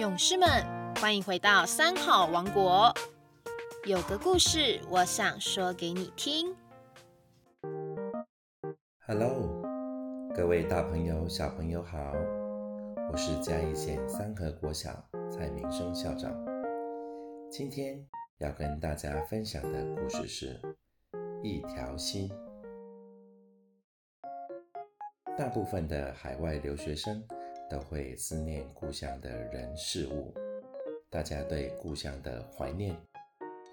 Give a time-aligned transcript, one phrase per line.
[0.00, 0.48] 勇士们，
[0.94, 2.90] 欢迎回到三好王国。
[3.84, 6.56] 有个故事，我想说给你听。
[9.06, 9.62] Hello，
[10.34, 11.98] 各位大朋友、小朋友好，
[13.12, 14.90] 我是嘉义县三河国小
[15.30, 16.34] 蔡明生校长。
[17.50, 18.02] 今天
[18.38, 20.58] 要跟大家分享的故事是
[21.42, 22.26] 《一条心》。
[25.36, 27.22] 大部分的海外留学生。
[27.70, 30.34] 都会思念故乡的人事物，
[31.08, 32.96] 大家对故乡的怀念，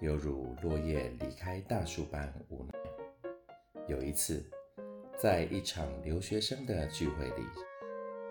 [0.00, 2.72] 犹如落叶离开大树般无奈。
[3.88, 4.48] 有一次，
[5.18, 7.42] 在一场留学生的聚会里，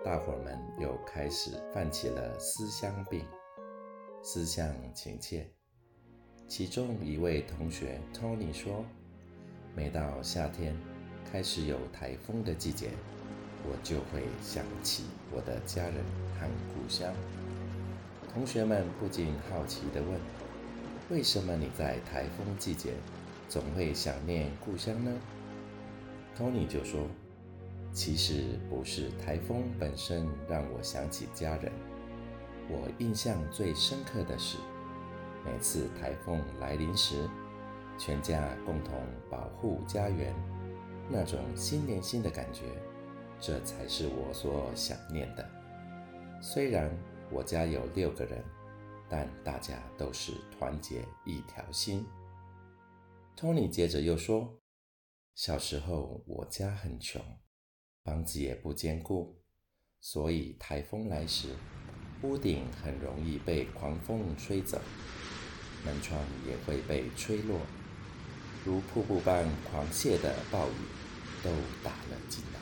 [0.06, 3.26] 大伙儿们又开始犯起了思乡病，
[4.24, 5.52] 思乡情切。
[6.48, 8.86] 其中一位同学 Tony 说
[9.76, 10.74] ：“每到夏天，
[11.30, 12.92] 开始有台风的季节。”
[13.70, 15.96] 我就会想起我的家人
[16.40, 17.14] 和故乡。
[18.34, 20.20] 同学们不禁好奇地问
[21.12, 22.94] ：“为什么你在台风季节
[23.50, 25.12] 总会想念故乡呢
[26.38, 27.08] ？”Tony 就说
[27.92, 31.72] ：“其实不是台风本身让我想起家人，
[32.70, 34.58] 我印象最深刻的是，
[35.44, 37.28] 每次台风来临时，
[37.98, 38.94] 全家共同
[39.30, 40.34] 保护家园，
[41.10, 42.62] 那种心连心的感觉。”
[43.40, 45.50] 这才是我所想念的。
[46.42, 46.90] 虽然
[47.32, 48.44] 我家有六个人，
[49.10, 52.06] 但大家都是团结一条心。
[53.36, 54.60] Tony 接着又说
[55.36, 57.22] ：“小时候我家很穷，
[58.04, 59.40] 房子也不坚固，
[60.02, 61.56] 所以台风来时，
[62.24, 64.80] 屋顶很容易被狂风吹走，
[65.86, 67.60] 门窗也会被吹落，
[68.66, 71.52] 如瀑布般狂泻的暴雨都
[71.84, 72.60] 打了进来。”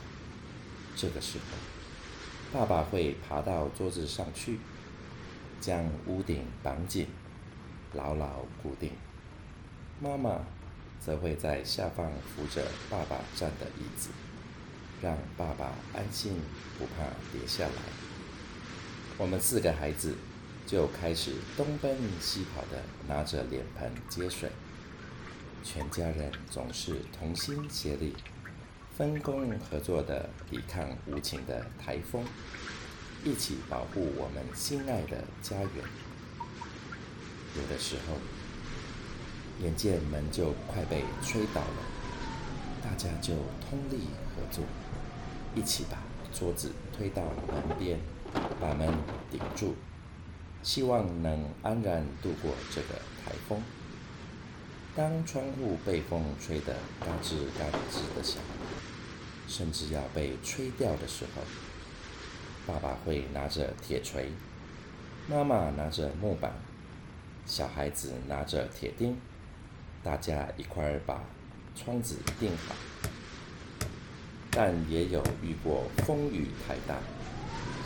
[0.96, 4.58] 这个时候，爸爸会爬到桌子上去，
[5.60, 7.06] 将屋顶绑紧，
[7.92, 8.92] 牢牢固定；
[10.00, 10.40] 妈妈
[10.98, 14.08] 则会在下方扶着爸爸站的椅子，
[15.02, 16.40] 让爸爸安心，
[16.78, 17.82] 不怕跌下来。
[19.18, 20.14] 我们四个孩子
[20.66, 24.50] 就开始东奔西跑的拿着脸盆接水，
[25.62, 28.14] 全家人总是同心协力。
[28.96, 32.24] 分工合作的抵抗无情的台风，
[33.22, 35.84] 一起保护我们心爱的家园。
[37.54, 38.16] 有的时候，
[39.62, 41.82] 眼见门就快被吹倒了，
[42.82, 43.34] 大家就
[43.68, 44.64] 通力合作，
[45.54, 45.98] 一起把
[46.32, 48.00] 桌子推到门边，
[48.58, 48.88] 把门
[49.30, 49.74] 顶住，
[50.62, 53.60] 希望能安然度过这个台风。
[54.96, 58.42] 当窗户被风吹得嘎吱嘎吱的响。
[59.46, 61.42] 甚至要被吹掉的时候，
[62.66, 64.32] 爸爸会拿着铁锤，
[65.28, 66.52] 妈妈拿着木板，
[67.44, 69.16] 小孩子拿着铁钉，
[70.02, 71.22] 大家一块儿把
[71.76, 72.74] 窗子钉好。
[74.50, 76.98] 但也有遇过风雨太大，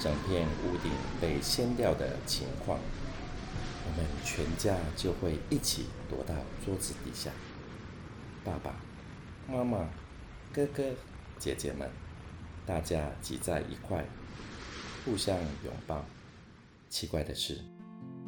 [0.00, 0.90] 整片屋顶
[1.20, 2.78] 被掀掉的情况，
[3.90, 6.32] 我们全家就会一起躲到
[6.64, 7.32] 桌子底下，
[8.44, 8.76] 爸爸
[9.48, 9.88] 妈妈、
[10.52, 10.84] 哥哥。
[11.38, 11.88] 姐姐们，
[12.66, 14.04] 大家挤在一块，
[15.06, 15.34] 互相
[15.64, 16.04] 拥抱。
[16.90, 17.58] 奇怪的是，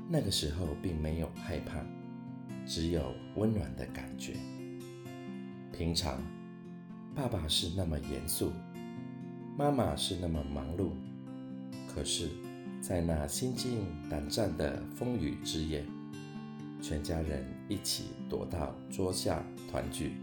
[0.09, 1.85] 那个时候并没有害怕，
[2.67, 4.33] 只有温暖的感觉。
[5.75, 6.23] 平常，
[7.15, 8.51] 爸爸是那么严肃，
[9.59, 10.93] 妈妈是那么忙碌，
[11.95, 12.31] 可是，
[12.83, 15.85] 在那心惊胆战的风雨之夜，
[16.81, 20.15] 全家人一起躲到桌下团聚，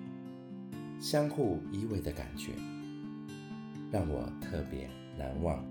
[0.99, 2.51] 相互依偎的感觉。
[3.89, 5.65] 让我特别难忘，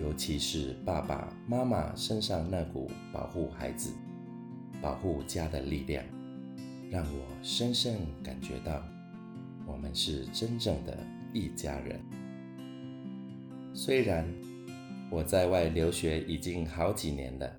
[0.00, 3.92] 尤其是爸爸妈妈身上那股保护孩子、
[4.80, 6.02] 保护家的力量，
[6.90, 8.82] 让我深深感觉到
[9.66, 10.96] 我们是真正的
[11.30, 12.00] 一家人。
[13.74, 14.26] 虽然
[15.12, 17.54] 我在外留学已经好几年了，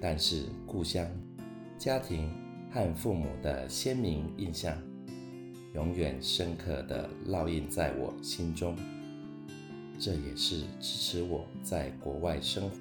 [0.00, 1.08] 但是故乡、
[1.78, 2.28] 家庭
[2.68, 4.76] 和父母的鲜明印象。
[5.74, 8.74] 永远深刻的烙印在我心中，
[10.00, 12.76] 这也是支持我在国外生活、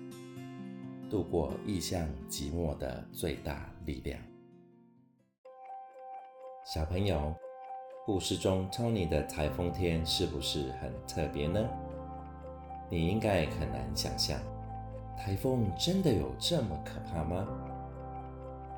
[1.07, 4.19] 度过异乡寂寞的最大力量。
[6.65, 7.35] 小朋友，
[8.07, 11.63] 故事中 Tony 的台风天是不是很特别呢？
[12.89, 14.39] 你应该很难想象，
[15.17, 17.47] 台风真的有这么可怕吗？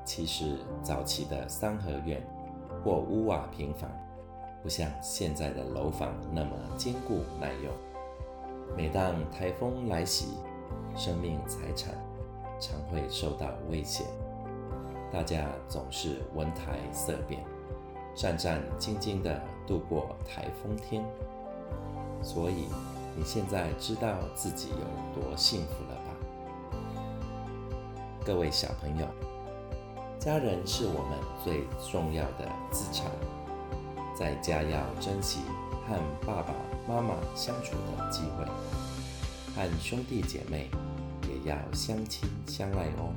[0.04, 2.20] 其实早期的三合院
[2.82, 3.90] 或屋瓦平房。
[4.62, 7.72] 不像现在的楼房那么坚固耐用。
[8.76, 10.34] 每当台风来袭，
[10.94, 11.94] 生命财产
[12.60, 14.04] 常会受到威胁。
[15.10, 17.42] 大家总是闻台色变，
[18.14, 21.02] 战战兢兢地度过台风天。
[22.22, 22.66] 所以
[23.16, 26.16] 你现在知道自己有多幸福了吧？
[28.24, 29.06] 各位小朋友，
[30.18, 33.10] 家人是我们最重要的资产，
[34.16, 35.40] 在家要珍惜
[35.86, 35.96] 和
[36.26, 36.54] 爸爸
[36.88, 38.44] 妈妈相处的机会，
[39.54, 40.70] 和兄弟姐妹
[41.28, 43.12] 也要相亲相爱哦，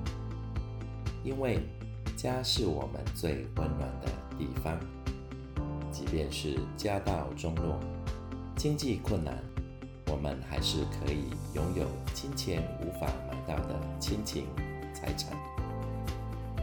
[1.24, 1.60] 因为。
[2.16, 4.08] 家是我们最温暖的
[4.38, 4.80] 地方，
[5.92, 7.78] 即便是家道中落、
[8.56, 9.44] 经济困难，
[10.14, 14.46] 我们还是可以拥有金钱无法买到的亲情
[14.94, 15.36] 财产。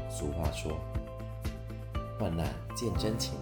[0.09, 0.79] 俗话说
[2.17, 3.35] ：“患难见真情。”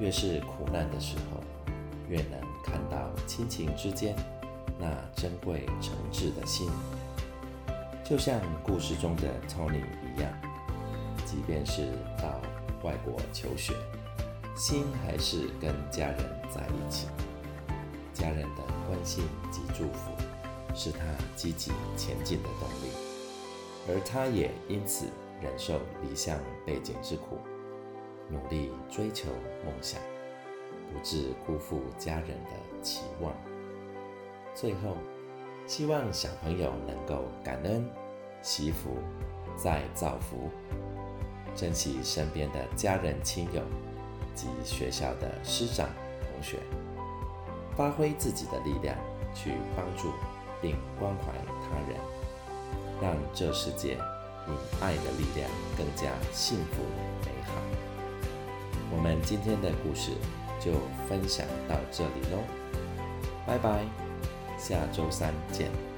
[0.00, 1.40] 越是苦难的时候，
[2.08, 4.16] 越能看到亲情之间
[4.76, 6.68] 那珍贵诚挚的心，
[8.04, 9.84] 就像故事中的 Tony
[10.16, 10.32] 一样。
[11.24, 12.40] 即便是到
[12.82, 13.72] 外国求学，
[14.56, 16.18] 心还是跟家人
[16.52, 17.06] 在一起。
[18.22, 20.12] 家人的关心及祝福，
[20.76, 20.98] 是他
[21.34, 22.92] 积极前进的动力，
[23.88, 25.06] 而他也因此
[25.40, 27.36] 忍受离乡背井之苦，
[28.28, 29.28] 努力追求
[29.64, 30.00] 梦想，
[30.92, 33.34] 不致辜负家人的期望。
[34.54, 34.96] 最后，
[35.66, 37.84] 希望小朋友能够感恩
[38.40, 38.98] 惜福，
[39.56, 40.48] 再造福。
[41.56, 43.62] 珍惜身边的家人亲友
[44.32, 45.88] 及学校的师长
[46.20, 46.60] 同学，
[47.76, 48.96] 发挥自己的力量
[49.34, 50.12] 去帮助
[50.60, 51.32] 并关怀
[51.62, 52.00] 他人，
[53.00, 53.94] 让这世界
[54.46, 56.82] 以爱的力量更加幸福
[57.24, 57.52] 美好。
[58.94, 60.12] 我们今天的故事
[60.60, 60.72] 就
[61.08, 62.38] 分享到这里喽，
[63.46, 63.84] 拜拜，
[64.58, 65.91] 下周三见。